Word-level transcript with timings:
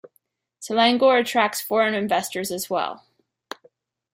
Selangor 0.59 1.19
attracts 1.21 1.61
foreign 1.61 1.93
investors 1.93 2.49
as 2.51 2.71
well. 2.71 3.03